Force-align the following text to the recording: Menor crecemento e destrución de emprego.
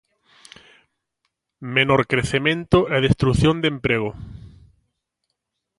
Menor 1.75 2.01
crecemento 2.11 2.77
e 2.95 2.97
destrución 3.07 3.55
de 3.61 3.67
emprego. 3.75 4.11